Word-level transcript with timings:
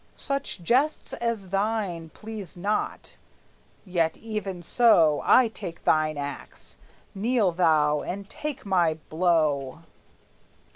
Such 0.15 0.63
jests 0.63 1.13
as 1.13 1.49
thine 1.49 2.09
please 2.09 2.57
not; 2.57 3.17
yet 3.85 4.17
even 4.17 4.63
so 4.63 5.21
I 5.23 5.47
take 5.47 5.83
thine 5.83 6.17
axe; 6.17 6.77
kneel 7.13 7.51
thou, 7.51 8.01
and 8.01 8.27
take 8.27 8.65
my 8.65 8.95
blow." 9.09 9.81